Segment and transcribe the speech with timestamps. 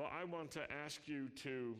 [0.00, 1.76] Well, I want to ask you to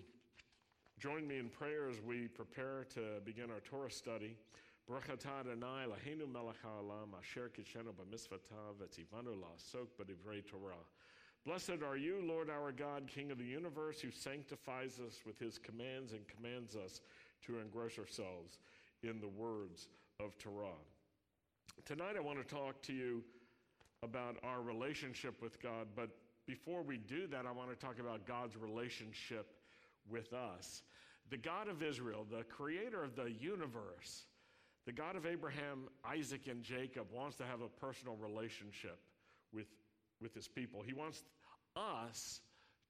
[0.98, 4.36] join me in prayer as we prepare to begin our Torah study.
[11.46, 15.56] Blessed are you, Lord our God, King of the universe, who sanctifies us with his
[15.56, 17.00] commands and commands us
[17.46, 18.58] to engross ourselves
[19.02, 19.88] in the words
[20.22, 20.76] of Torah.
[21.86, 23.24] Tonight, I want to talk to you
[24.02, 26.10] about our relationship with God, but
[26.46, 29.46] before we do that, I want to talk about God's relationship
[30.08, 30.82] with us.
[31.30, 34.24] The God of Israel, the creator of the universe,
[34.86, 38.98] the God of Abraham, Isaac, and Jacob, wants to have a personal relationship
[39.52, 39.66] with,
[40.20, 40.82] with his people.
[40.84, 41.22] He wants
[41.76, 42.40] us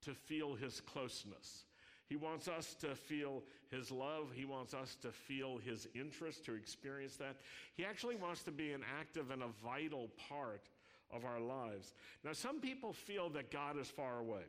[0.04, 1.64] to feel his closeness.
[2.08, 4.32] He wants us to feel his love.
[4.34, 7.36] He wants us to feel his interest, to experience that.
[7.76, 10.68] He actually wants to be an active and a vital part
[11.12, 11.94] of our lives.
[12.24, 14.44] Now, some people feel that God is far away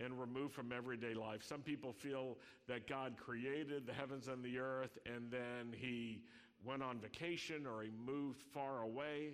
[0.00, 1.42] and removed from everyday life.
[1.42, 2.38] Some people feel
[2.68, 6.22] that God created the heavens and the earth and then he
[6.64, 9.32] went on vacation or he moved far away.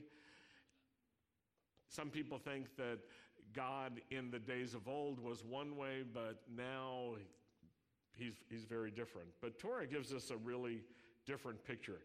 [1.89, 2.99] Some people think that
[3.55, 7.15] God in the days of old was one way, but now
[8.17, 9.29] he's, he's very different.
[9.41, 10.83] But Torah gives us a really
[11.27, 12.01] different picture.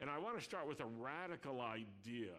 [0.00, 2.32] And I want to start with a radical idea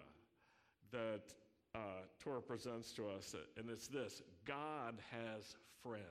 [0.92, 1.34] that
[1.76, 1.78] uh,
[2.24, 6.06] Torah presents to us, and it's this God has friends.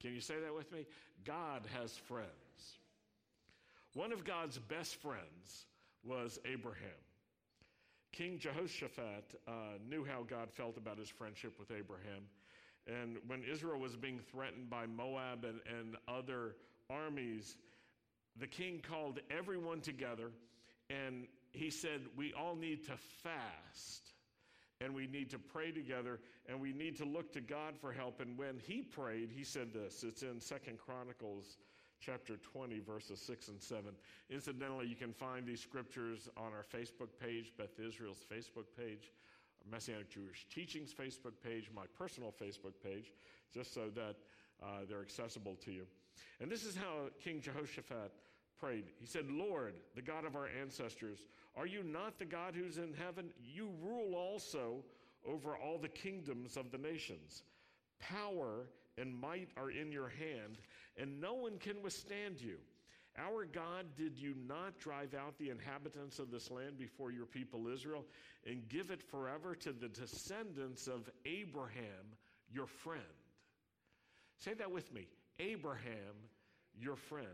[0.00, 0.86] Can you say that with me?
[1.24, 2.28] God has friends.
[3.94, 5.64] One of God's best friends
[6.04, 6.90] was Abraham.
[8.12, 9.52] King Jehoshaphat uh,
[9.88, 12.28] knew how God felt about his friendship with Abraham.
[12.86, 16.56] And when Israel was being threatened by Moab and, and other
[16.88, 17.56] armies,
[18.38, 20.30] the king called everyone together
[20.88, 24.12] and he said, We all need to fast
[24.80, 28.20] and we need to pray together and we need to look to God for help.
[28.20, 30.04] And when he prayed, he said this.
[30.04, 31.56] It's in Second Chronicles
[32.00, 33.84] chapter 20, verses 6 and 7.
[34.30, 39.12] Incidentally, you can find these scriptures on our Facebook page, Beth Israel's Facebook page,
[39.70, 43.12] Messianic Jewish Teachings Facebook page, my personal Facebook page,
[43.52, 44.16] just so that
[44.62, 45.84] uh, they're accessible to you.
[46.40, 48.12] And this is how King Jehoshaphat
[48.58, 48.84] prayed.
[48.98, 51.18] He said, Lord, the God of our ancestors,
[51.56, 53.30] are you not the God who's in heaven?
[53.42, 54.84] You rule also
[55.26, 57.42] over all the kingdoms of the nations.
[57.98, 58.66] Power
[58.98, 60.58] and might are in your hand,
[60.96, 62.56] and no one can withstand you.
[63.18, 67.66] Our God, did you not drive out the inhabitants of this land before your people
[67.72, 68.04] Israel
[68.46, 72.14] and give it forever to the descendants of Abraham,
[72.52, 73.02] your friend?
[74.38, 76.14] Say that with me Abraham,
[76.78, 77.26] your friend.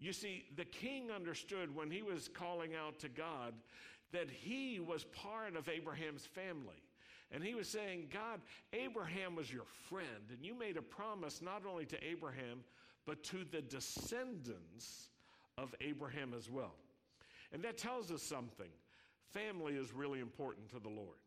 [0.00, 3.52] You see, the king understood when he was calling out to God
[4.12, 6.82] that he was part of Abraham's family.
[7.32, 8.40] And he was saying, God,
[8.72, 12.64] Abraham was your friend, and you made a promise not only to Abraham,
[13.06, 15.10] but to the descendants
[15.56, 16.74] of Abraham as well.
[17.52, 18.70] And that tells us something.
[19.32, 21.18] Family is really important to the Lord.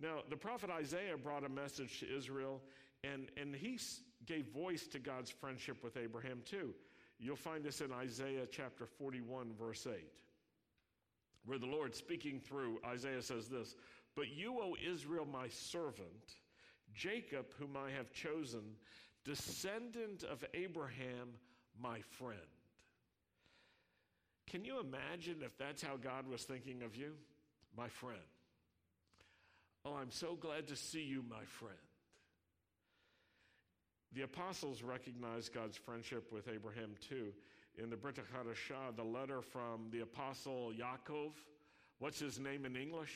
[0.00, 2.60] Now, the prophet Isaiah brought a message to Israel,
[3.02, 3.78] and, and he
[4.26, 6.74] gave voice to God's friendship with Abraham too.
[7.18, 9.94] You'll find this in Isaiah chapter 41, verse 8,
[11.46, 13.76] where the Lord speaking through Isaiah says this
[14.14, 16.34] But you, O Israel, my servant,
[16.92, 18.62] Jacob, whom I have chosen,
[19.24, 21.30] descendant of Abraham,
[21.80, 22.40] my friend.
[24.46, 27.14] Can you imagine if that's how God was thinking of you?
[27.76, 28.20] My friend.
[29.84, 31.74] Oh, I'm so glad to see you, my friend.
[34.14, 37.32] The apostles recognized God's friendship with Abraham too.
[37.76, 41.32] In the Brit Hadashah, the letter from the apostle Yaakov,
[41.98, 43.12] what's his name in English?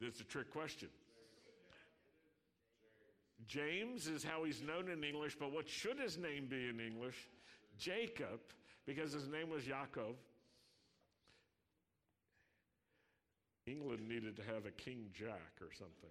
[0.00, 0.88] That's a trick question.
[3.48, 7.28] James is how he's known in English, but what should his name be in English?
[7.76, 8.40] Jacob,
[8.86, 10.14] because his name was Yaakov.
[13.66, 16.10] England needed to have a King Jack or something.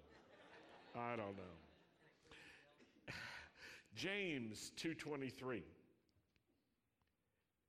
[0.95, 1.72] I don't know.
[3.95, 5.63] James 2:23.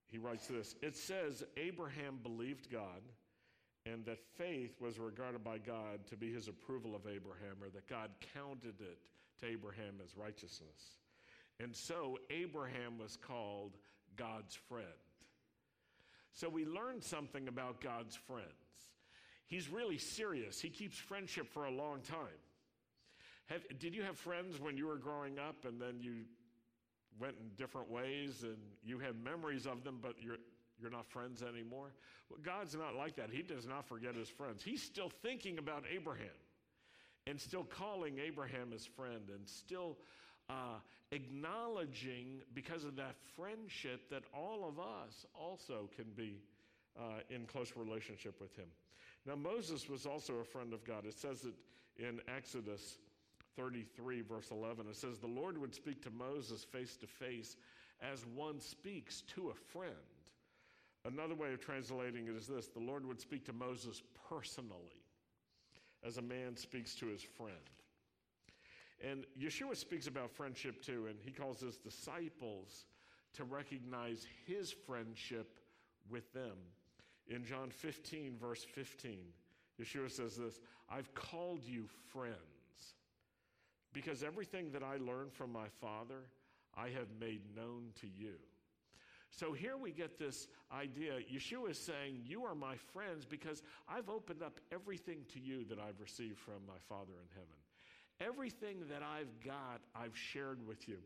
[0.06, 0.75] He writes this.
[0.81, 3.03] It says Abraham believed God
[3.87, 7.87] and that faith was regarded by God to be his approval of Abraham or that
[7.87, 8.99] God counted it
[9.41, 10.99] to Abraham as righteousness.
[11.61, 13.76] And so Abraham was called
[14.17, 14.87] God's friend.
[16.32, 18.49] So we learned something about God's friends.
[19.47, 20.61] He's really serious.
[20.61, 22.41] He keeps friendship for a long time.
[23.46, 26.25] Have, did you have friends when you were growing up and then you
[27.20, 30.38] went in different ways and you have memories of them, but you're,
[30.81, 31.93] you're not friends anymore?
[32.31, 33.31] Well, God's not like that.
[33.31, 34.62] He does not forget his friends.
[34.62, 36.38] He's still thinking about Abraham.
[37.26, 39.97] and still calling Abraham his friend and still
[40.50, 40.79] uh,
[41.11, 46.43] acknowledging, because of that friendship, that all of us also can be
[46.99, 48.67] uh, in close relationship with him.
[49.26, 51.06] Now, Moses was also a friend of God.
[51.06, 51.55] It says it
[52.02, 52.99] in Exodus
[53.56, 54.87] 33, verse 11.
[54.89, 57.56] It says, The Lord would speak to Moses face to face
[58.01, 59.95] as one speaks to a friend.
[61.05, 65.03] Another way of translating it is this the Lord would speak to Moses personally,
[66.05, 67.53] as a man speaks to his friend.
[69.06, 72.87] And Yeshua speaks about friendship too, and he calls his disciples
[73.35, 75.61] to recognize his friendship
[76.09, 76.57] with them.
[77.27, 79.19] In John 15, verse 15,
[79.81, 80.61] Yeshua says this
[80.91, 82.54] I've called you friends
[83.94, 86.26] because everything that I learned from my Father,
[86.76, 88.35] I have made known to you.
[89.31, 91.14] So here we get this idea.
[91.32, 95.79] Yeshua is saying, You are my friends because I've opened up everything to you that
[95.79, 97.56] I've received from my Father in heaven.
[98.20, 100.99] Everything that I've got, I've shared with you.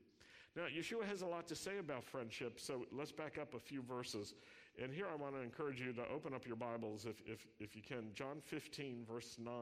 [0.57, 3.81] Now, Yeshua has a lot to say about friendship, so let's back up a few
[3.81, 4.35] verses.
[4.83, 7.77] And here I want to encourage you to open up your Bibles if, if, if
[7.77, 8.11] you can.
[8.13, 9.53] John 15, verse 9,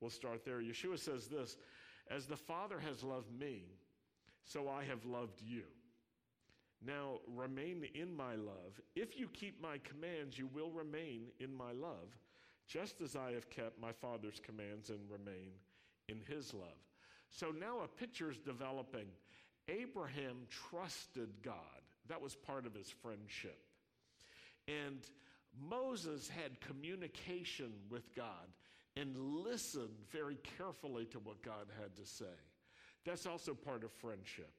[0.00, 0.60] we'll start there.
[0.60, 1.56] Yeshua says this
[2.10, 3.64] As the Father has loved me,
[4.44, 5.64] so I have loved you.
[6.84, 8.80] Now remain in my love.
[8.94, 12.16] If you keep my commands, you will remain in my love,
[12.66, 15.50] just as I have kept my Father's commands and remain
[16.08, 16.78] in his love.
[17.30, 19.06] So now a picture is developing.
[19.68, 23.58] Abraham trusted God, that was part of his friendship.
[24.66, 25.00] And
[25.68, 28.48] Moses had communication with God
[28.98, 32.24] and listened very carefully to what God had to say.
[33.04, 34.50] That's also part of friendship.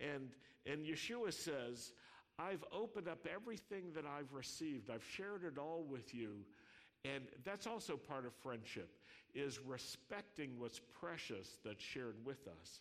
[0.00, 0.30] And,
[0.64, 1.92] and Yeshua says,
[2.38, 4.90] I've opened up everything that I've received.
[4.90, 6.36] I've shared it all with you.
[7.04, 8.90] And that's also part of friendship,
[9.34, 12.80] is respecting what's precious that's shared with us.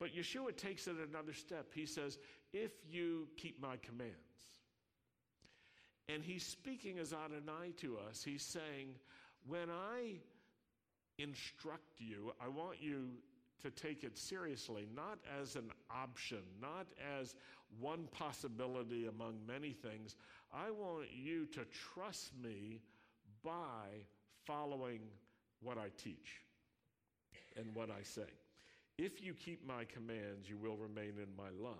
[0.00, 1.66] But Yeshua takes it another step.
[1.74, 2.18] He says,
[2.52, 4.14] if you keep my commands.
[6.08, 8.22] And he's speaking as Adonai to us.
[8.22, 8.94] He's saying,
[9.46, 10.16] when I
[11.18, 13.10] instruct you, I want you
[13.62, 16.86] to take it seriously, not as an option, not
[17.18, 17.34] as
[17.80, 20.16] one possibility among many things.
[20.52, 21.60] I want you to
[21.94, 22.80] trust me
[23.42, 24.04] by
[24.46, 25.00] following
[25.62, 26.42] what I teach
[27.56, 28.28] and what I say.
[28.98, 31.74] If you keep my commands, you will remain in my love,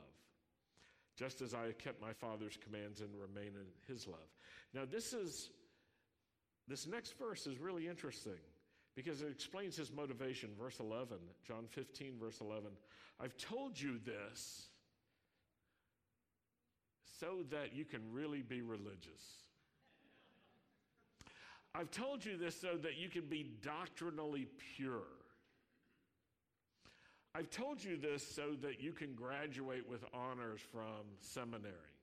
[1.16, 4.28] just as I have kept my Father's commands and remain in his love.
[4.72, 5.50] Now, this is
[6.68, 8.40] this next verse is really interesting
[8.96, 10.50] because it explains his motivation.
[10.58, 12.64] Verse 11, John 15, verse 11.
[13.20, 14.68] I've told you this
[17.20, 19.44] so that you can really be religious.
[21.74, 24.46] I've told you this so that you can be doctrinally
[24.76, 25.02] pure.
[27.34, 31.93] I've told you this so that you can graduate with honors from seminary.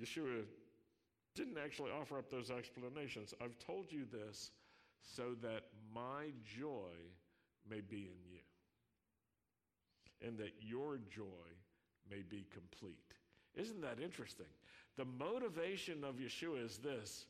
[0.00, 0.44] Yeshua
[1.34, 3.34] didn't actually offer up those explanations.
[3.42, 4.50] I've told you this
[5.02, 6.92] so that my joy
[7.68, 8.40] may be in you
[10.26, 11.48] and that your joy
[12.10, 13.14] may be complete.
[13.54, 14.46] Isn't that interesting?
[14.96, 17.26] The motivation of Yeshua is this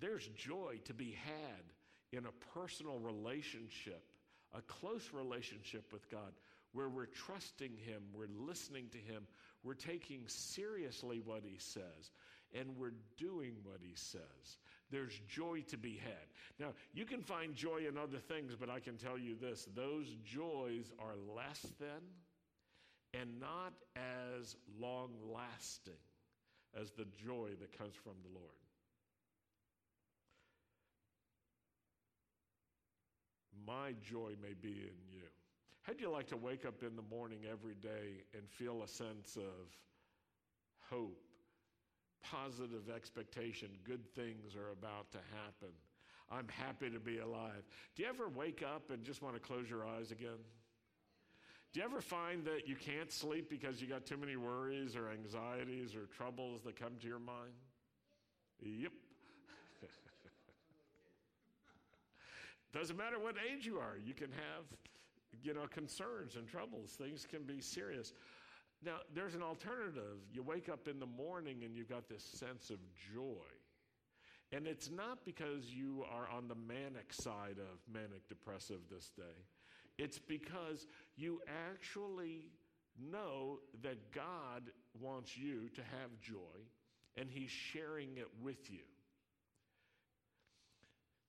[0.00, 1.62] there's joy to be had
[2.12, 4.02] in a personal relationship,
[4.52, 6.32] a close relationship with God,
[6.72, 9.26] where we're trusting Him, we're listening to Him,
[9.64, 12.12] we're taking seriously what He says
[12.54, 14.58] and we're doing what he says.
[14.90, 16.28] There's joy to be had.
[16.58, 20.06] Now, you can find joy in other things, but I can tell you this those
[20.24, 22.00] joys are less than
[23.12, 25.94] and not as long lasting
[26.80, 28.50] as the joy that comes from the Lord.
[33.66, 35.22] My joy may be in you.
[35.84, 39.36] How'd you like to wake up in the morning every day and feel a sense
[39.36, 39.68] of
[40.90, 41.20] hope
[42.24, 43.68] positive expectation.
[43.84, 45.74] Good things are about to happen.
[46.30, 47.62] I'm happy to be alive.
[47.94, 50.40] Do you ever wake up and just want to close your eyes again?
[51.72, 55.10] Do you ever find that you can't sleep because you got too many worries or
[55.10, 57.52] anxieties or troubles that come to your mind?
[58.62, 58.92] Yep.
[62.72, 64.64] Doesn't matter what age you are, you can have,
[65.42, 66.90] you know, concerns and troubles.
[66.92, 68.12] Things can be serious.
[68.84, 70.18] Now, there's an alternative.
[70.32, 72.78] You wake up in the morning and you've got this sense of
[73.14, 73.46] joy.
[74.52, 79.22] And it's not because you are on the manic side of manic depressive this day.
[79.98, 80.86] It's because
[81.16, 82.50] you actually
[83.10, 86.36] know that God wants you to have joy
[87.16, 88.84] and He's sharing it with you.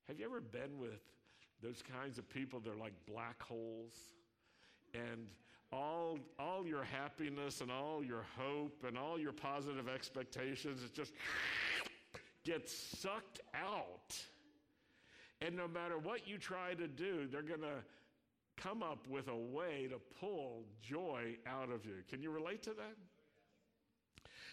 [0.07, 1.01] Have you ever been with
[1.65, 2.59] those kinds of people?
[2.63, 3.93] They're like black holes.
[4.93, 5.27] And
[5.71, 11.13] all, all your happiness and all your hope and all your positive expectations, it just
[12.43, 14.15] gets sucked out.
[15.41, 17.83] And no matter what you try to do, they're going to
[18.57, 21.95] come up with a way to pull joy out of you.
[22.09, 22.95] Can you relate to that?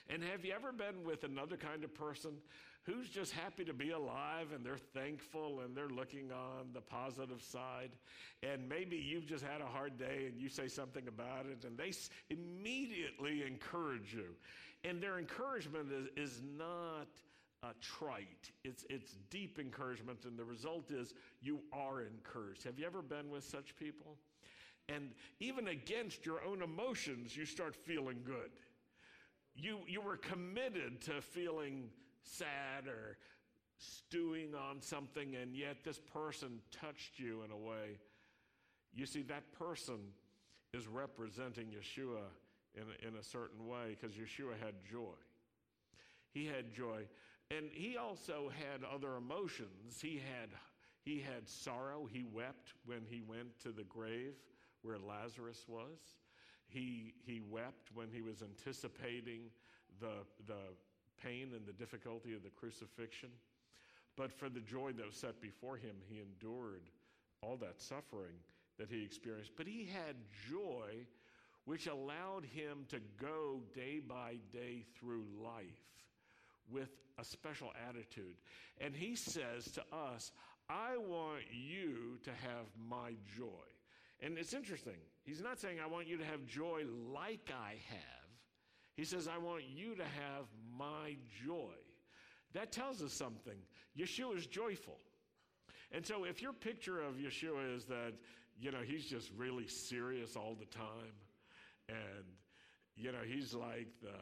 [0.09, 2.33] And have you ever been with another kind of person
[2.85, 7.43] who's just happy to be alive and they're thankful and they're looking on the positive
[7.43, 7.91] side?
[8.43, 11.79] And maybe you've just had a hard day and you say something about it and
[11.79, 11.93] they
[12.31, 14.35] immediately encourage you.
[14.85, 17.09] And their encouragement is, is not
[17.63, 18.51] uh, trite.
[18.65, 22.65] It's, it's deep encouragement, and the result is you are encouraged.
[22.65, 24.17] Have you ever been with such people?
[24.89, 28.51] And even against your own emotions, you start feeling good.
[29.55, 31.91] You, you were committed to feeling
[32.25, 33.19] sad or
[33.79, 37.99] stewing on something, and yet this person touched you in a way.
[38.93, 39.99] You see, that person
[40.73, 42.25] is representing Yeshua
[42.75, 45.17] in a, in a certain way because Yeshua had joy.
[46.33, 47.03] He had joy.
[47.51, 50.01] And he also had other emotions.
[50.01, 50.51] He had,
[51.05, 52.09] he had sorrow.
[52.11, 54.35] He wept when he went to the grave
[54.83, 55.99] where Lazarus was.
[56.67, 59.51] He, he wept when he was anticipating
[60.01, 60.55] the, the
[61.25, 63.31] pain and the difficulty of the crucifixion.
[64.17, 66.83] But for the joy that was set before him, he endured
[67.43, 68.37] all that suffering
[68.79, 69.53] that he experienced.
[69.57, 70.17] But he had
[70.51, 71.07] joy
[71.65, 75.65] which allowed him to go day by day through life
[76.71, 78.35] with a special attitude.
[78.81, 80.33] And he says to us,
[80.69, 83.47] I want you to have my joy.
[84.21, 84.99] And it's interesting.
[85.25, 88.22] He's not saying, I want you to have joy like I have.
[88.95, 90.47] He says, I want you to have
[90.79, 91.75] my joy.
[92.53, 93.57] That tells us something.
[93.99, 94.99] Yeshua is joyful.
[95.93, 98.13] And so if your picture of Yeshua is that,
[98.59, 101.15] you know, he's just really serious all the time,
[101.89, 102.25] and,
[102.97, 104.17] you know, he's like the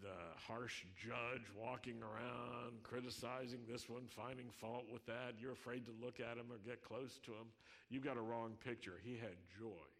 [0.00, 5.34] the harsh judge walking around criticizing this one, finding fault with that.
[5.38, 7.50] You're afraid to look at him or get close to him.
[7.90, 8.94] You've got a wrong picture.
[9.02, 9.90] He had joy.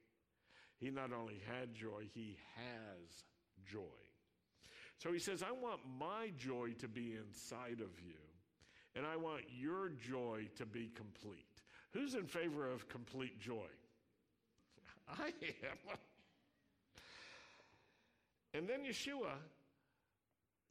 [0.79, 3.25] He not only had joy, he has
[3.71, 3.81] joy.
[4.99, 8.21] So he says, I want my joy to be inside of you,
[8.95, 11.45] and I want your joy to be complete.
[11.93, 13.69] Who's in favor of complete joy?
[15.09, 15.99] I am.
[18.55, 19.35] And then Yeshua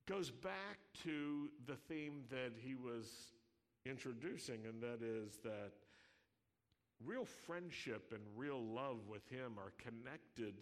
[0.07, 3.07] goes back to the theme that he was
[3.85, 5.71] introducing, and that is that
[7.05, 10.53] real friendship and real love with him are connected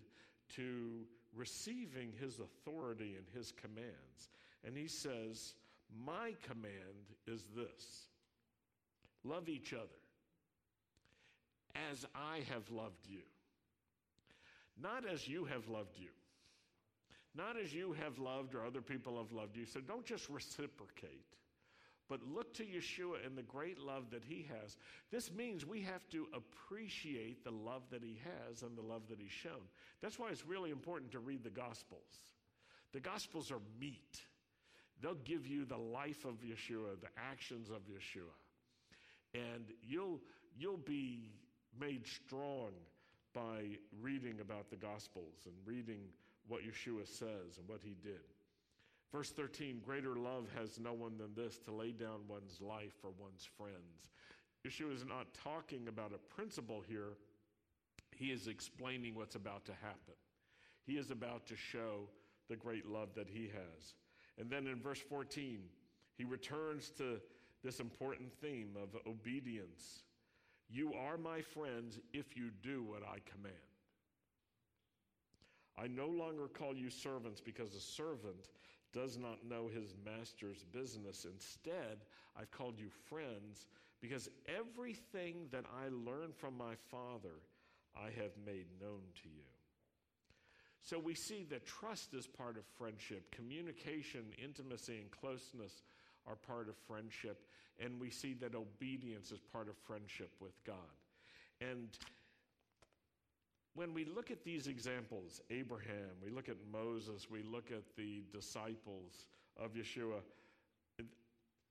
[0.55, 1.05] to
[1.35, 4.29] receiving his authority and his commands.
[4.65, 5.53] And he says,
[6.05, 8.07] My command is this
[9.23, 9.83] love each other
[11.91, 13.21] as I have loved you,
[14.81, 16.09] not as you have loved you.
[17.35, 19.65] Not as you have loved or other people have loved you.
[19.65, 21.35] So don't just reciprocate,
[22.09, 24.75] but look to Yeshua and the great love that he has.
[25.11, 29.19] This means we have to appreciate the love that he has and the love that
[29.19, 29.61] he's shown.
[30.01, 32.19] That's why it's really important to read the Gospels.
[32.91, 34.21] The Gospels are meat,
[35.01, 38.33] they'll give you the life of Yeshua, the actions of Yeshua.
[39.35, 40.19] And you'll,
[40.57, 41.31] you'll be
[41.79, 42.71] made strong
[43.33, 46.01] by reading about the Gospels and reading
[46.47, 48.21] what Yeshua says and what he did.
[49.11, 53.11] Verse 13 Greater love has no one than this to lay down one's life for
[53.17, 54.11] one's friends.
[54.67, 57.17] Yeshua is not talking about a principle here,
[58.15, 60.15] he is explaining what's about to happen.
[60.85, 62.09] He is about to show
[62.49, 63.93] the great love that he has.
[64.37, 65.59] And then in verse 14,
[66.17, 67.19] he returns to
[67.63, 70.03] this important theme of obedience.
[70.69, 73.55] You are my friends if you do what I command.
[75.77, 78.49] I no longer call you servants because a servant
[78.93, 81.25] does not know his master's business.
[81.31, 81.97] Instead,
[82.39, 83.67] I've called you friends
[84.01, 87.41] because everything that I learned from my Father,
[87.95, 89.43] I have made known to you.
[90.81, 95.83] So we see that trust is part of friendship, communication, intimacy, and closeness
[96.25, 97.45] are part of friendship,
[97.79, 100.75] and we see that obedience is part of friendship with God.
[101.61, 101.89] And
[103.75, 108.23] when we look at these examples, Abraham, we look at Moses, we look at the
[108.31, 110.21] disciples of Yeshua,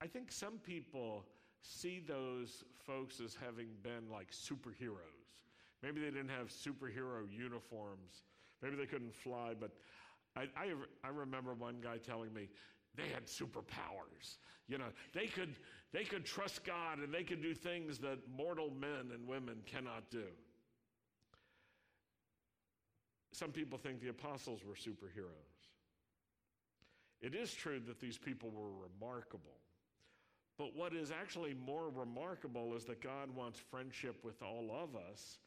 [0.01, 1.25] I think some people
[1.61, 5.19] see those folks as having been like superheroes.
[5.83, 8.23] Maybe they didn't have superhero uniforms.
[8.63, 9.73] Maybe they couldn't fly, but
[10.37, 10.73] I, I,
[11.05, 12.49] I remember one guy telling me
[12.97, 14.39] they had superpowers.
[14.69, 15.55] You know, they could,
[15.93, 20.11] they could trust God and they could do things that mortal men and women cannot
[20.11, 20.25] do.
[23.39, 25.31] Some people think the apostles were superheroes.
[27.21, 29.55] It is true that these people were remarkable.
[30.59, 35.39] But what is actually more remarkable is that God wants friendship with all of us,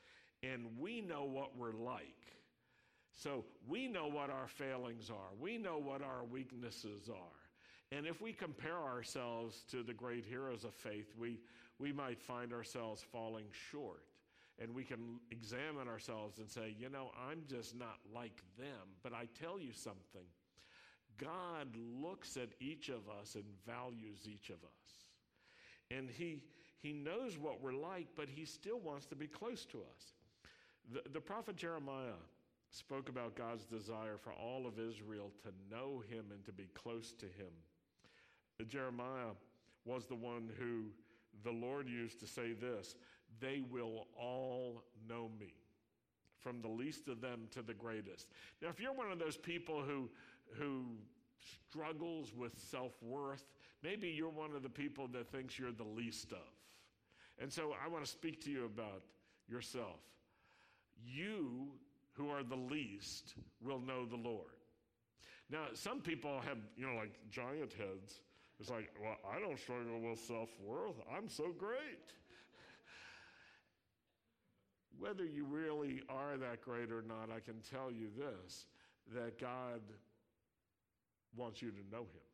[0.42, 2.06] and we know what we're like.
[3.14, 7.98] So we know what our failings are, we know what our weaknesses are.
[7.98, 11.42] And if we compare ourselves to the great heroes of faith, we,
[11.78, 14.06] we might find ourselves falling short.
[14.62, 18.96] And we can examine ourselves and say, you know, I'm just not like them.
[19.02, 20.26] But I tell you something
[21.18, 21.68] God
[22.02, 25.08] looks at each of us and values each of us.
[25.90, 26.44] And he,
[26.80, 30.14] he knows what we're like, but he still wants to be close to us.
[30.94, 32.20] The, the prophet Jeremiah
[32.72, 37.12] spoke about God's desire for all of Israel to know him and to be close
[37.14, 37.52] to him.
[38.68, 39.34] Jeremiah
[39.86, 40.86] was the one who
[41.44, 42.96] the Lord used to say this
[43.40, 45.54] they will all know me,
[46.40, 48.28] from the least of them to the greatest.
[48.62, 50.10] Now, if you're one of those people who,
[50.54, 50.86] who
[51.70, 53.46] struggles with self worth,
[53.84, 56.38] maybe you're one of the people that thinks you're the least of.
[57.40, 59.02] And so I want to speak to you about
[59.48, 60.00] yourself.
[61.04, 61.72] You
[62.14, 64.52] who are the least will know the Lord.
[65.50, 68.22] Now, some people have, you know, like giant heads.
[68.60, 70.96] It's like, well, I don't struggle with self worth.
[71.16, 72.14] I'm so great.
[75.00, 78.66] Whether you really are that great or not, I can tell you this
[79.16, 79.82] that God
[81.36, 82.28] wants you to know Him.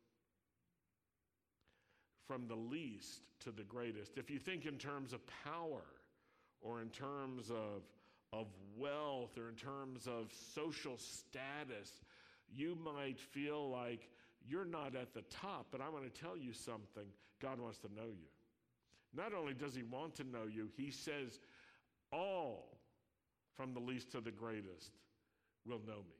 [2.27, 4.17] From the least to the greatest.
[4.17, 5.85] If you think in terms of power
[6.61, 7.83] or in terms of
[8.33, 8.47] of
[8.77, 12.01] wealth or in terms of social status,
[12.53, 14.09] you might feel like
[14.47, 17.05] you're not at the top, but I'm going to tell you something.
[17.41, 18.27] God wants to know you.
[19.15, 21.39] Not only does He want to know you, He says,
[22.11, 22.79] All
[23.55, 24.91] from the least to the greatest
[25.65, 26.15] will know me.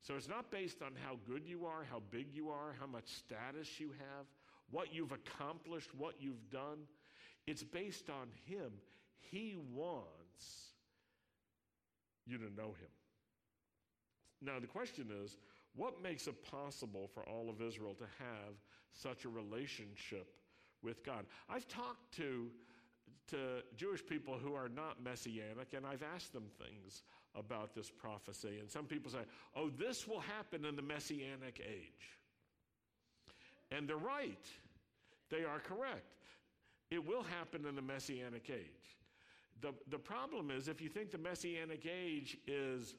[0.00, 3.06] So it's not based on how good you are, how big you are, how much
[3.06, 4.26] status you have,
[4.70, 6.78] what you've accomplished, what you've done.
[7.46, 8.72] It's based on Him.
[9.18, 10.68] He wants
[12.28, 12.92] you to know him.
[14.40, 15.36] Now, the question is
[15.74, 18.54] what makes it possible for all of Israel to have
[18.92, 20.28] such a relationship
[20.82, 21.26] with God?
[21.48, 22.50] I've talked to,
[23.28, 27.02] to Jewish people who are not messianic, and I've asked them things
[27.34, 28.58] about this prophecy.
[28.60, 29.18] And some people say,
[29.54, 32.18] oh, this will happen in the messianic age.
[33.70, 34.46] And they're right,
[35.30, 36.04] they are correct.
[36.90, 38.98] It will happen in the messianic age.
[39.60, 42.94] The, the problem is if you think the Messianic age is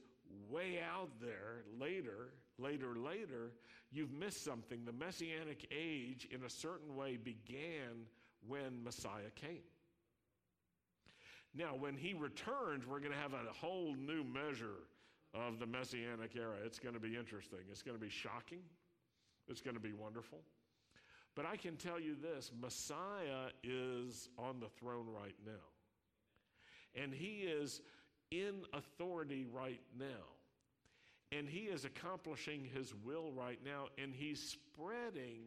[0.50, 3.52] way out there later, later, later,
[3.92, 4.84] you've missed something.
[4.86, 8.06] The Messianic age, in a certain way, began
[8.48, 9.64] when Messiah came.
[11.56, 14.86] Now, when he returns, we're going to have a whole new measure
[15.34, 16.56] of the Messianic era.
[16.64, 17.60] It's going to be interesting.
[17.72, 18.62] It's going to be shocking.
[19.48, 20.40] It's going to be wonderful.
[21.36, 25.70] But I can tell you this Messiah is on the throne right now
[26.96, 27.82] and he is
[28.32, 30.06] in authority right now.
[31.32, 35.44] And he is accomplishing his will right now, and he's spreading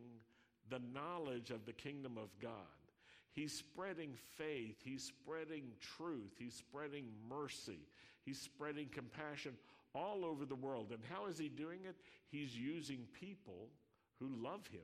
[0.71, 2.53] the knowledge of the kingdom of God.
[3.33, 7.81] He's spreading faith, he's spreading truth, he's spreading mercy,
[8.25, 9.53] he's spreading compassion
[9.95, 10.89] all over the world.
[10.91, 11.97] And how is he doing it?
[12.31, 13.69] He's using people
[14.19, 14.81] who love him,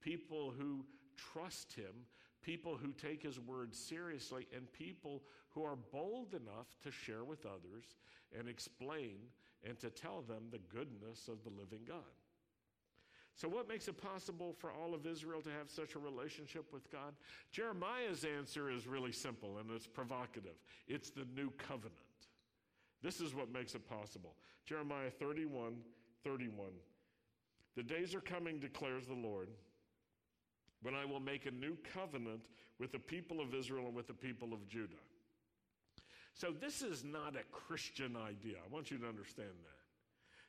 [0.00, 0.84] people who
[1.16, 2.06] trust him,
[2.42, 7.44] people who take his word seriously, and people who are bold enough to share with
[7.44, 7.96] others
[8.38, 9.16] and explain
[9.64, 11.98] and to tell them the goodness of the living God.
[13.36, 16.90] So, what makes it possible for all of Israel to have such a relationship with
[16.90, 17.14] God?
[17.52, 20.56] Jeremiah's answer is really simple and it's provocative
[20.88, 21.92] it's the new covenant.
[23.02, 24.34] This is what makes it possible.
[24.64, 25.74] Jeremiah 31
[26.24, 26.68] 31.
[27.76, 29.48] The days are coming, declares the Lord
[30.80, 32.40] when I will make a new covenant
[32.78, 34.94] with the people of Israel and with the people of Judah.
[36.32, 38.56] So, this is not a Christian idea.
[38.64, 39.75] I want you to understand that.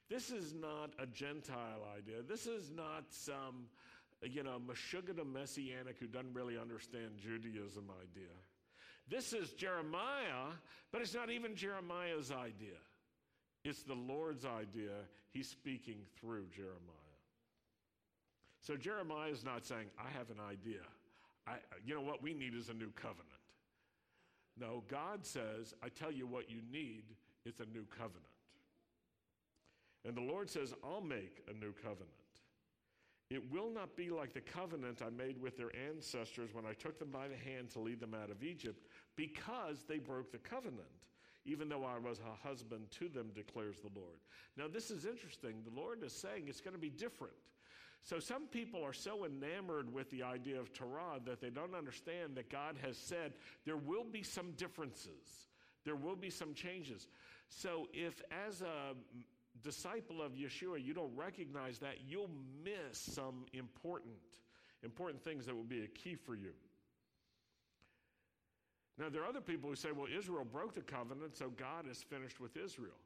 [0.09, 2.21] This is not a Gentile idea.
[2.27, 3.67] This is not some,
[4.21, 8.33] you know, Meshuggah Messianic who doesn't really understand Judaism idea.
[9.09, 10.51] This is Jeremiah,
[10.91, 12.79] but it's not even Jeremiah's idea.
[13.63, 14.91] It's the Lord's idea.
[15.31, 16.73] He's speaking through Jeremiah.
[18.61, 20.81] So Jeremiah is not saying, I have an idea.
[21.45, 23.27] I, you know what we need is a new covenant.
[24.59, 27.03] No, God says, I tell you what you need,
[27.45, 28.25] it's a new covenant.
[30.07, 32.07] And the Lord says, I'll make a new covenant.
[33.29, 36.97] It will not be like the covenant I made with their ancestors when I took
[36.97, 40.87] them by the hand to lead them out of Egypt, because they broke the covenant,
[41.43, 44.15] even though I was a husband to them, declares the Lord.
[44.55, 45.55] Now, this is interesting.
[45.65, 47.33] The Lord is saying it's going to be different.
[48.01, 52.35] So, some people are so enamored with the idea of Torah that they don't understand
[52.35, 53.33] that God has said
[53.65, 55.49] there will be some differences,
[55.83, 57.07] there will be some changes.
[57.49, 58.93] So, if as a
[59.63, 62.29] disciple of Yeshua, you don't recognize that, you'll
[62.63, 64.15] miss some important,
[64.83, 66.51] important things that will be a key for you.
[68.99, 72.01] Now, there are other people who say, well, Israel broke the covenant, so God is
[72.01, 72.97] finished with Israel.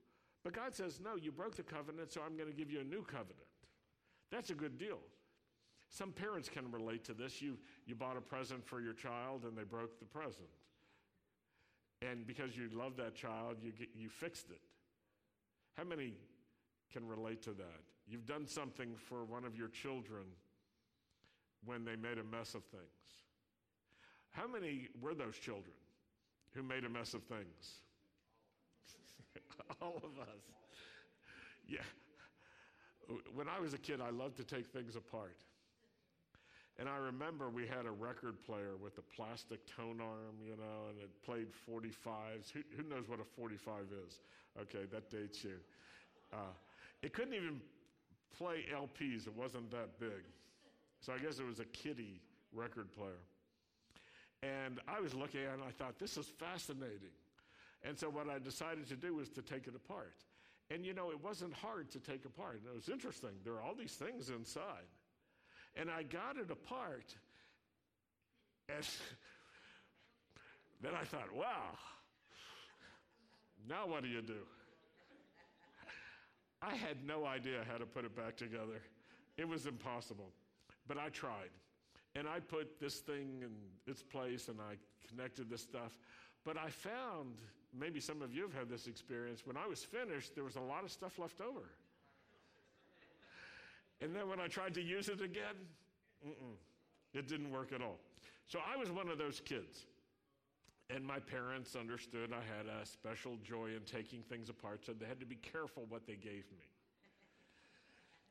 [0.44, 2.84] But God says, no, you broke the covenant, so I'm going to give you a
[2.84, 3.38] new covenant.
[4.32, 5.00] That's a good deal.
[5.90, 7.42] Some parents can relate to this.
[7.42, 10.48] You, you bought a present for your child and they broke the present.
[12.02, 14.62] And because you love that child, you, get, you fixed it.
[15.78, 16.14] How many
[16.92, 17.82] can relate to that?
[18.08, 20.24] You've done something for one of your children
[21.66, 22.86] when they made a mess of things.
[24.32, 25.76] How many were those children
[26.54, 27.80] who made a mess of things?
[29.82, 30.42] All of us.
[31.68, 31.80] Yeah.
[33.34, 35.36] When I was a kid, I loved to take things apart.
[36.80, 40.90] And I remember we had a record player with a plastic tone arm, you know,
[40.90, 42.52] and it played 45s.
[42.52, 44.20] Who, who knows what a 45 is?
[44.60, 45.58] Okay, that dates you.
[46.34, 46.38] Uh,
[47.04, 47.62] it couldn't even
[48.38, 50.24] play LPs, it wasn't that big.
[51.00, 52.22] So I guess it was a kiddie
[52.54, 53.22] record player.
[54.44, 57.14] And I was looking at it and I thought, this is fascinating.
[57.84, 60.16] And so what I decided to do was to take it apart.
[60.70, 62.60] And you know, it wasn't hard to take apart.
[62.60, 63.32] And It was interesting.
[63.44, 64.90] There are all these things inside.
[65.76, 67.16] And I got it apart.
[68.70, 68.86] And
[70.82, 71.78] then I thought, wow,
[73.68, 74.46] now what do you do?
[76.62, 78.82] I had no idea how to put it back together.
[79.38, 80.30] It was impossible.
[80.88, 81.50] But I tried.
[82.16, 83.52] And I put this thing in
[83.88, 84.76] its place and I
[85.08, 85.98] connected this stuff.
[86.44, 87.42] But I found,
[87.78, 90.62] maybe some of you have had this experience, when I was finished, there was a
[90.62, 91.70] lot of stuff left over.
[94.02, 95.56] And then when I tried to use it again,
[97.14, 98.00] it didn't work at all.
[98.48, 99.86] So I was one of those kids.
[100.94, 105.06] And my parents understood I had a special joy in taking things apart, so they
[105.06, 106.68] had to be careful what they gave me.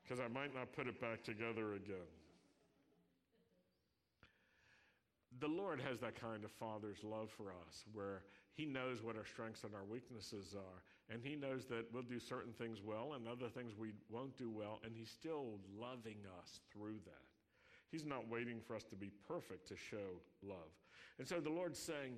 [0.02, 2.10] Because I might not put it back together again.
[5.40, 9.24] The Lord has that kind of father's love for us where He knows what our
[9.24, 11.14] strengths and our weaknesses are.
[11.14, 14.50] And He knows that we'll do certain things well and other things we won't do
[14.50, 14.80] well.
[14.84, 17.24] And He's still loving us through that.
[17.90, 20.70] He's not waiting for us to be perfect to show love.
[21.18, 22.16] And so the Lord's saying,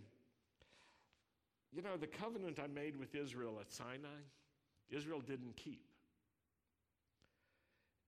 [1.75, 4.21] you know, the covenant I made with Israel at Sinai,
[4.91, 5.81] Israel didn't keep.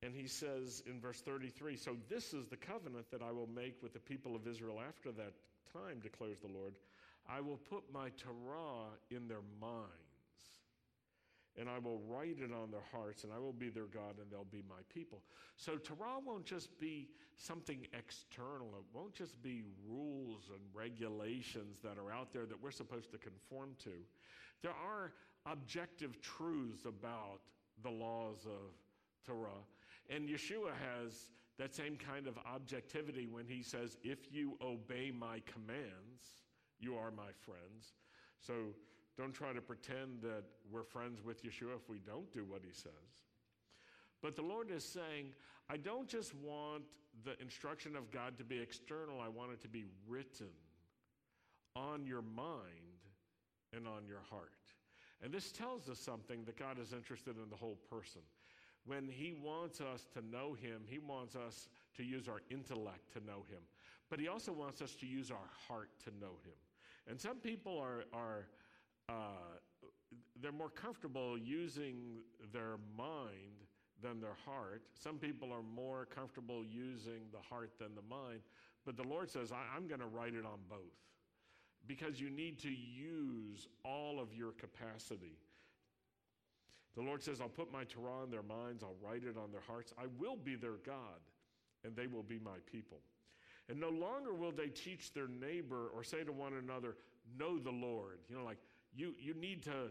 [0.03, 3.83] And he says in verse 33 So this is the covenant that I will make
[3.83, 5.33] with the people of Israel after that
[5.73, 6.75] time, declares the Lord.
[7.29, 10.04] I will put my Torah in their minds,
[11.59, 14.31] and I will write it on their hearts, and I will be their God, and
[14.31, 15.21] they'll be my people.
[15.57, 21.97] So Torah won't just be something external, it won't just be rules and regulations that
[21.99, 23.93] are out there that we're supposed to conform to.
[24.63, 25.13] There are
[25.47, 27.41] objective truths about
[27.83, 28.73] the laws of
[29.27, 29.63] Torah
[30.11, 35.41] and Yeshua has that same kind of objectivity when he says, If you obey my
[35.47, 36.43] commands,
[36.79, 37.95] you are my friends.
[38.41, 38.53] So
[39.17, 42.73] don't try to pretend that we're friends with Yeshua if we don't do what he
[42.73, 43.23] says.
[44.23, 45.33] But the Lord is saying,
[45.71, 46.83] I don't just want
[47.25, 50.49] the instruction of God to be external, I want it to be written
[51.77, 52.69] on your mind
[53.73, 54.51] and on your heart.
[55.23, 58.21] And this tells us something that God is interested in the whole person.
[58.87, 63.25] When He wants us to know Him, He wants us to use our intellect to
[63.25, 63.63] know Him.
[64.11, 66.55] But He also wants us to use our heart to know Him.
[67.09, 68.47] And some people are, are
[69.09, 69.13] uh,
[70.41, 72.19] they're more comfortable using
[72.53, 73.65] their mind
[74.03, 74.83] than their heart.
[74.95, 78.41] Some people are more comfortable using the heart than the mind.
[78.85, 80.79] But the Lord says, I, am going to write it on both
[81.87, 85.39] because you need to use all of your capacity.
[86.95, 89.63] The Lord says, I'll put my Torah in their minds, I'll write it on their
[89.67, 89.93] hearts.
[89.99, 91.21] I will be their God,
[91.85, 92.99] and they will be my people.
[93.69, 96.97] And no longer will they teach their neighbor or say to one another,
[97.39, 98.19] Know the Lord.
[98.29, 98.59] You know, like,
[98.95, 99.91] you, you need to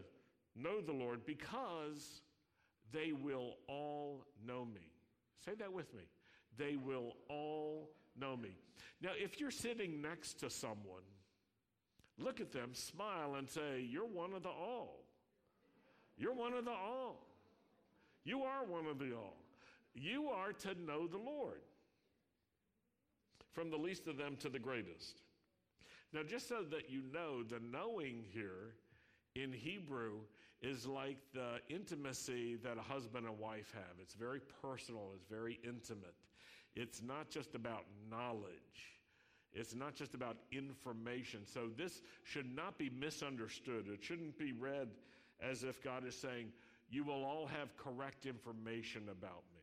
[0.56, 2.22] know the Lord because
[2.92, 4.92] they will all know me.
[5.44, 6.04] Say that with me.
[6.56, 8.56] They will all know me.
[9.02, 11.02] Now, if you're sitting next to someone,
[12.18, 15.04] look at them, smile, and say, You're one of the all.
[16.16, 17.26] You're one of the all.
[18.24, 19.36] You are one of the all.
[19.94, 21.60] You are to know the Lord,
[23.52, 25.20] from the least of them to the greatest.
[26.12, 28.74] Now, just so that you know, the knowing here
[29.34, 30.20] in Hebrew
[30.62, 33.98] is like the intimacy that a husband and wife have.
[34.00, 36.14] It's very personal, it's very intimate.
[36.76, 38.98] It's not just about knowledge,
[39.52, 41.40] it's not just about information.
[41.46, 43.86] So, this should not be misunderstood.
[43.92, 44.88] It shouldn't be read
[45.40, 46.48] as if God is saying,
[46.90, 49.62] You will all have correct information about me.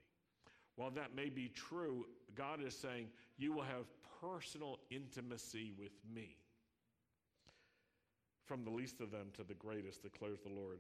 [0.75, 2.05] While that may be true,
[2.36, 3.07] God is saying,
[3.38, 3.86] You will have
[4.21, 6.38] personal intimacy with me.
[8.45, 10.80] From the least of them to the greatest, declares the Lord.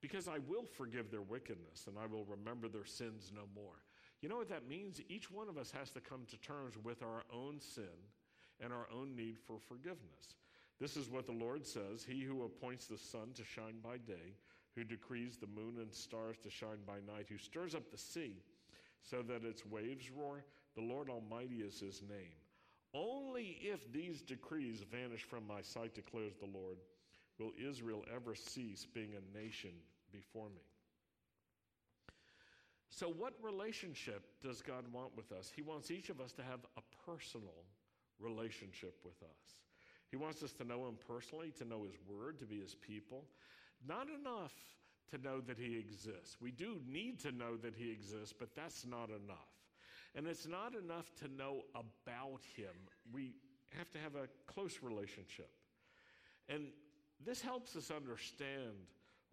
[0.00, 3.82] Because I will forgive their wickedness and I will remember their sins no more.
[4.20, 5.00] You know what that means?
[5.08, 7.84] Each one of us has to come to terms with our own sin
[8.60, 10.36] and our own need for forgiveness.
[10.80, 14.36] This is what the Lord says He who appoints the sun to shine by day,
[14.74, 18.42] who decrees the moon and stars to shine by night, who stirs up the sea
[19.02, 20.44] so that its waves roar,
[20.74, 22.36] the Lord Almighty is his name.
[22.94, 26.78] Only if these decrees vanish from my sight, declares the Lord,
[27.38, 29.70] will Israel ever cease being a nation
[30.12, 30.62] before me.
[32.90, 35.52] So, what relationship does God want with us?
[35.54, 37.64] He wants each of us to have a personal
[38.18, 39.56] relationship with us.
[40.10, 43.24] He wants us to know Him personally, to know His Word, to be His people.
[43.86, 44.54] Not enough
[45.10, 46.38] to know that He exists.
[46.40, 49.52] We do need to know that He exists, but that's not enough.
[50.14, 52.74] And it's not enough to know about Him.
[53.12, 53.34] We
[53.76, 55.50] have to have a close relationship.
[56.48, 56.68] And
[57.24, 58.74] this helps us understand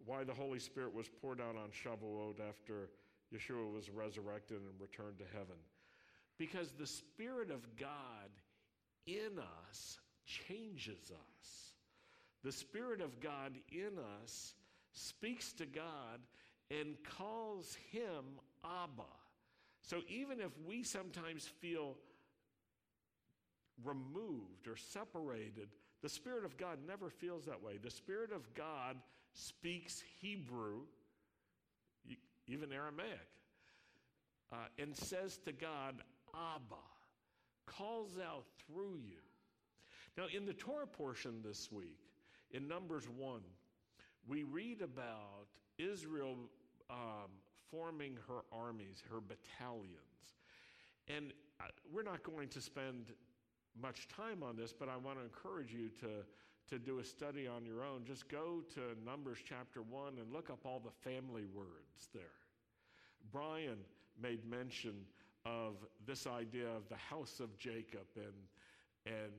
[0.04, 2.90] why the Holy Spirit was poured out on Shavuot after
[3.34, 5.56] Yeshua was resurrected and returned to heaven.
[6.38, 8.30] Because the Spirit of God
[9.06, 11.72] in us changes us.
[12.44, 14.54] The Spirit of God in us
[14.92, 16.20] speaks to God
[16.70, 18.24] and calls him
[18.64, 19.02] Abba.
[19.82, 21.96] So even if we sometimes feel
[23.84, 25.68] removed or separated,
[26.02, 27.78] the Spirit of God never feels that way.
[27.82, 28.96] The Spirit of God
[29.32, 30.80] speaks Hebrew,
[32.46, 33.28] even Aramaic,
[34.52, 35.96] uh, and says to God,
[36.34, 36.76] Abba,
[37.66, 39.18] calls out through you.
[40.16, 41.98] Now, in the Torah portion this week,
[42.52, 43.40] in Numbers 1,
[44.28, 46.36] we read about Israel
[46.88, 47.30] um,
[47.70, 49.96] forming her armies, her battalions.
[51.08, 53.12] And uh, we're not going to spend
[53.80, 57.46] much time on this, but I want to encourage you to, to do a study
[57.46, 58.04] on your own.
[58.04, 62.22] Just go to Numbers chapter 1 and look up all the family words there.
[63.32, 63.78] Brian
[64.20, 64.94] made mention
[65.44, 65.74] of
[66.06, 69.32] this idea of the house of Jacob and, and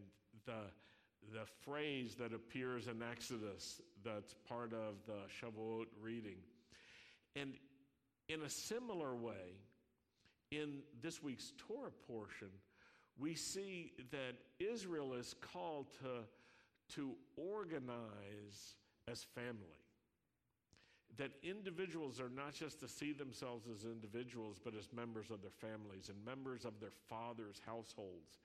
[0.45, 6.37] the, the phrase that appears in Exodus that's part of the Shavuot reading.
[7.35, 7.53] And
[8.29, 9.55] in a similar way,
[10.51, 12.49] in this week's Torah portion,
[13.19, 18.75] we see that Israel is called to, to organize
[19.09, 19.81] as family.
[21.17, 25.49] That individuals are not just to see themselves as individuals, but as members of their
[25.49, 28.37] families and members of their father's households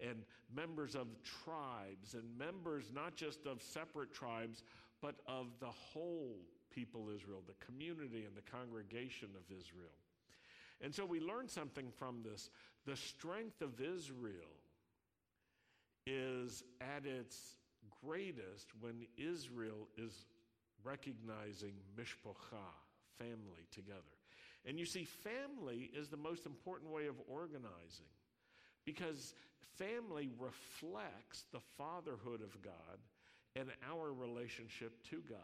[0.00, 0.22] and
[0.54, 1.08] members of
[1.44, 4.62] tribes and members not just of separate tribes,
[5.02, 6.36] but of the whole
[6.70, 9.90] people Israel, the community and the congregation of Israel.
[10.82, 12.48] And so we learn something from this.
[12.86, 14.56] The strength of Israel
[16.06, 17.56] is at its
[18.04, 20.26] greatest when Israel is
[20.82, 22.64] recognizing mishpocha,
[23.18, 24.00] family together.
[24.66, 28.10] And you see, family is the most important way of organizing
[28.84, 29.34] because
[29.78, 32.98] family reflects the fatherhood of God
[33.56, 35.38] and our relationship to God.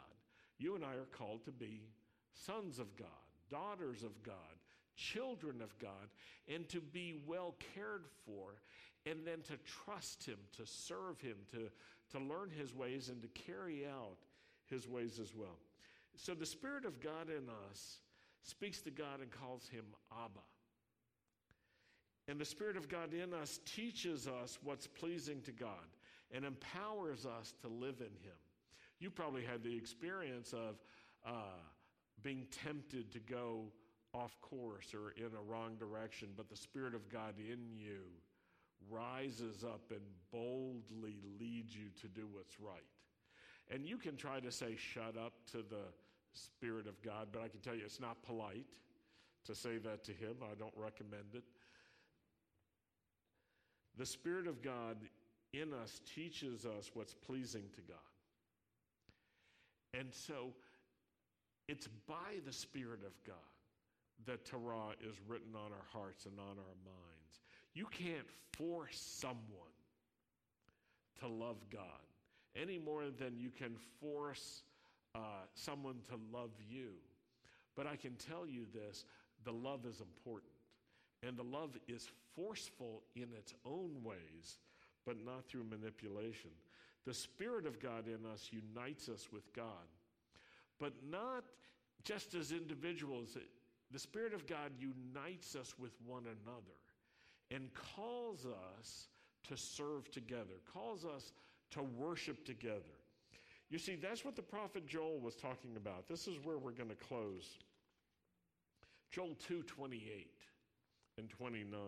[0.58, 1.82] You and I are called to be
[2.32, 3.08] sons of God,
[3.50, 4.34] daughters of God,
[4.96, 6.08] children of God,
[6.52, 8.60] and to be well cared for,
[9.04, 11.70] and then to trust Him, to serve Him, to,
[12.18, 14.18] to learn His ways, and to carry out
[14.66, 15.58] His ways as well.
[16.16, 17.98] So the Spirit of God in us
[18.42, 20.40] speaks to God and calls Him Abba.
[22.28, 25.86] And the Spirit of God in us teaches us what's pleasing to God
[26.32, 28.36] and empowers us to live in Him.
[28.98, 30.76] You probably had the experience of
[31.24, 31.60] uh,
[32.22, 33.66] being tempted to go
[34.16, 38.02] off course or in a wrong direction, but the Spirit of God in you
[38.90, 40.00] rises up and
[40.32, 42.84] boldly leads you to do what's right.
[43.70, 45.86] And you can try to say, shut up to the
[46.32, 48.66] Spirit of God, but I can tell you it's not polite
[49.44, 50.36] to say that to Him.
[50.42, 51.44] I don't recommend it.
[53.96, 54.96] The Spirit of God
[55.52, 57.96] in us teaches us what's pleasing to God.
[59.98, 60.52] And so
[61.68, 63.36] it's by the Spirit of God
[64.24, 67.40] that Torah is written on our hearts and on our minds.
[67.74, 68.26] You can't
[68.56, 69.76] force someone
[71.20, 71.82] to love God
[72.60, 74.62] any more than you can force
[75.14, 76.92] uh, someone to love you.
[77.74, 79.04] But I can tell you this
[79.44, 80.52] the love is important.
[81.26, 84.58] And the love is forceful in its own ways,
[85.04, 86.50] but not through manipulation.
[87.06, 89.64] The Spirit of God in us unites us with God,
[90.78, 91.44] but not
[92.04, 93.36] just as individuals.
[93.92, 96.76] The Spirit of God unites us with one another
[97.50, 99.08] and calls us
[99.48, 101.32] to serve together, calls us
[101.70, 102.80] to worship together.
[103.68, 106.08] You see, that's what the prophet Joel was talking about.
[106.08, 107.58] This is where we're going to close.
[109.10, 110.30] Joel 2 28
[111.18, 111.78] and 29.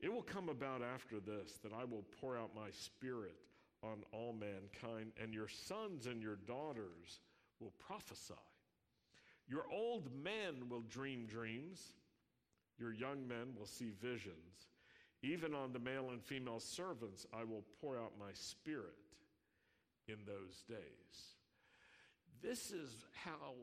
[0.00, 3.36] It will come about after this that I will pour out my spirit
[3.82, 7.20] on all mankind, and your sons and your daughters
[7.60, 8.34] will prophesy.
[9.50, 11.94] Your old men will dream dreams,
[12.78, 14.68] your young men will see visions.
[15.22, 18.94] Even on the male and female servants, I will pour out my spirit
[20.06, 21.34] in those days.
[22.40, 23.54] This is how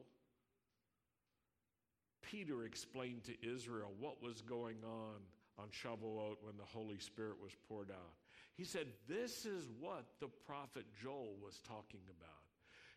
[2.21, 5.21] Peter explained to Israel what was going on
[5.57, 8.13] on Shavuot when the Holy Spirit was poured out.
[8.55, 12.46] He said, This is what the prophet Joel was talking about.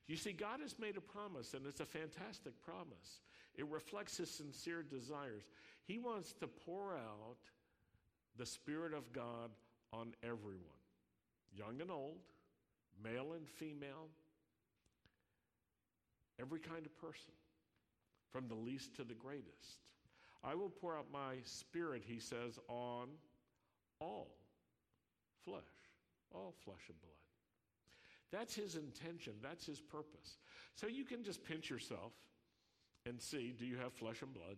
[0.07, 3.21] You see, God has made a promise, and it's a fantastic promise.
[3.55, 5.45] It reflects his sincere desires.
[5.85, 7.37] He wants to pour out
[8.37, 9.51] the Spirit of God
[9.93, 10.81] on everyone,
[11.53, 12.19] young and old,
[13.03, 14.09] male and female,
[16.41, 17.33] every kind of person
[18.33, 19.79] from the least to the greatest.
[20.43, 23.09] I will pour out my spirit, he says, on
[24.01, 24.39] all
[25.45, 25.61] flesh,
[26.33, 27.20] all flesh and blood.
[28.33, 30.39] That's his intention, that's his purpose.
[30.75, 32.13] So you can just pinch yourself
[33.07, 34.57] and see do you have flesh and blood?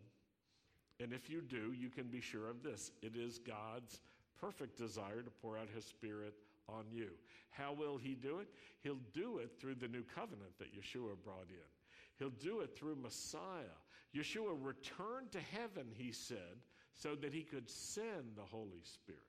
[1.01, 4.01] And if you do, you can be sure of this it is God's
[4.41, 6.35] perfect desire to pour out his spirit
[6.69, 7.11] on you.
[7.51, 8.49] How will he do it?
[8.83, 11.71] He'll do it through the new covenant that Yeshua brought in.
[12.19, 13.79] He'll do it through Messiah.
[14.15, 16.61] Yeshua returned to heaven, he said,
[16.95, 19.21] so that he could send the Holy Spirit,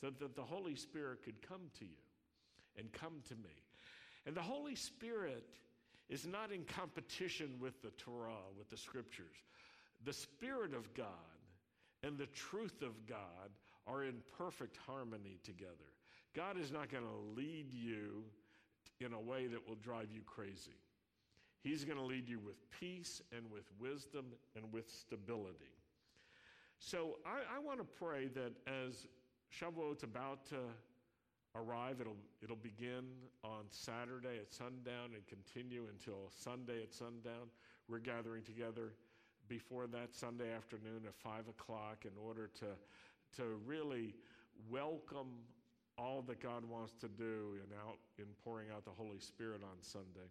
[0.00, 2.02] so that the Holy Spirit could come to you
[2.76, 3.63] and come to me.
[4.26, 5.44] And the Holy Spirit
[6.08, 9.36] is not in competition with the Torah, with the scriptures.
[10.04, 11.06] The Spirit of God
[12.02, 13.50] and the truth of God
[13.86, 15.92] are in perfect harmony together.
[16.34, 18.24] God is not going to lead you
[19.00, 20.76] in a way that will drive you crazy.
[21.62, 25.72] He's going to lead you with peace and with wisdom and with stability.
[26.78, 29.06] So I, I want to pray that as
[29.50, 30.56] Shavuot's about to
[31.54, 33.04] arrive, it'll, it'll begin
[33.44, 37.50] on Saturday at sundown and continue until Sunday at sundown.
[37.88, 38.92] We're gathering together
[39.48, 42.66] before that Sunday afternoon at 5 o'clock in order to,
[43.36, 44.14] to really
[44.70, 45.28] welcome
[45.96, 49.76] all that God wants to do in, out, in pouring out the Holy Spirit on
[49.80, 50.28] Sunday.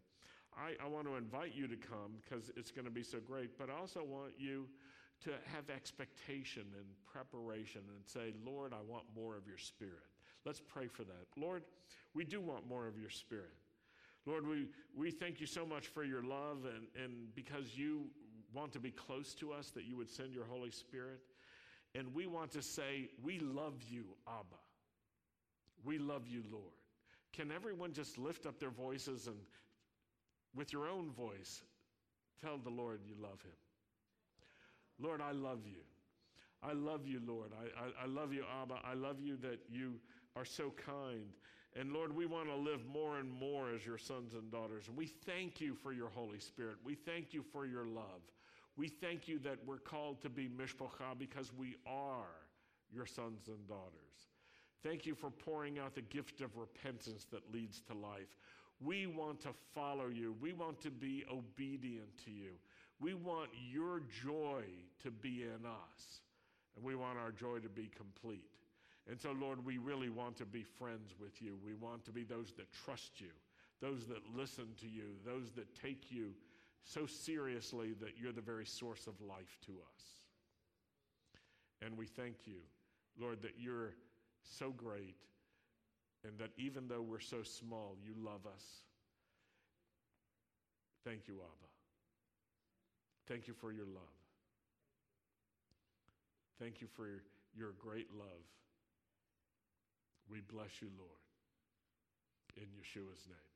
[0.57, 3.57] I, I want to invite you to come because it's going to be so great,
[3.57, 4.67] but I also want you
[5.23, 10.12] to have expectation and preparation and say, Lord, I want more of your spirit.
[10.45, 11.27] Let's pray for that.
[11.37, 11.63] Lord,
[12.13, 13.53] we do want more of your spirit.
[14.25, 18.05] Lord, we, we thank you so much for your love and, and because you
[18.53, 21.19] want to be close to us, that you would send your Holy Spirit.
[21.95, 24.61] And we want to say, We love you, Abba.
[25.83, 26.73] We love you, Lord.
[27.33, 29.37] Can everyone just lift up their voices and
[30.55, 31.63] with your own voice,
[32.41, 33.57] tell the Lord you love him.
[34.99, 35.81] Lord, I love you.
[36.61, 37.51] I love you, Lord.
[37.59, 38.75] I, I, I, love you, Abba.
[38.85, 39.95] I love you that you
[40.35, 41.33] are so kind.
[41.75, 44.87] And Lord, we want to live more and more as your sons and daughters.
[44.87, 46.75] And we thank you for your Holy Spirit.
[46.83, 48.21] We thank you for your love.
[48.75, 52.47] We thank you that we're called to be mishpocha because we are
[52.91, 54.29] your sons and daughters.
[54.83, 58.35] Thank you for pouring out the gift of repentance that leads to life.
[58.83, 60.35] We want to follow you.
[60.41, 62.51] We want to be obedient to you.
[62.99, 64.63] We want your joy
[65.03, 66.21] to be in us.
[66.75, 68.52] And we want our joy to be complete.
[69.09, 71.57] And so, Lord, we really want to be friends with you.
[71.63, 73.31] We want to be those that trust you,
[73.81, 76.31] those that listen to you, those that take you
[76.83, 80.03] so seriously that you're the very source of life to us.
[81.81, 82.59] And we thank you,
[83.19, 83.93] Lord, that you're
[84.41, 85.15] so great
[86.25, 88.63] and that even though we're so small, you love us.
[91.03, 91.69] Thank you, Abba.
[93.27, 94.03] Thank you for your love.
[96.59, 97.07] Thank you for
[97.55, 98.45] your great love.
[100.29, 101.09] We bless you, Lord.
[102.55, 103.49] In Yeshua's name.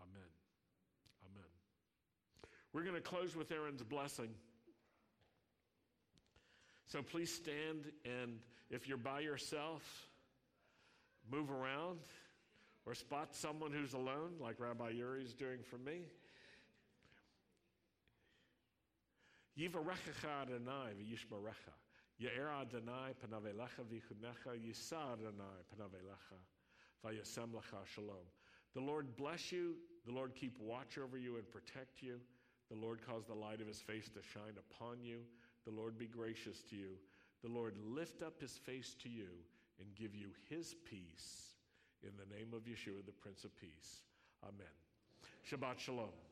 [0.00, 0.30] Amen.
[1.26, 1.50] Amen.
[2.72, 4.30] We're going to close with Aaron's blessing.
[6.86, 8.38] So please stand, and
[8.70, 9.82] if you're by yourself,
[11.30, 12.00] move around
[12.86, 16.00] or spot someone who's alone, like Rabbi Yuri is doing for me.
[19.58, 21.74] Yivarechecha Adonai v'yishmarecha.
[27.94, 28.28] Shalom.
[28.74, 29.76] The Lord bless you.
[30.06, 32.20] The Lord keep watch over you and protect you.
[32.70, 35.20] The Lord cause the light of his face to shine upon you.
[35.64, 36.90] The Lord be gracious to you.
[37.42, 39.28] The Lord lift up his face to you
[39.80, 41.54] and give you his peace.
[42.02, 44.02] In the name of Yeshua, the Prince of Peace.
[44.44, 44.68] Amen.
[45.50, 46.29] Shabbat Shalom.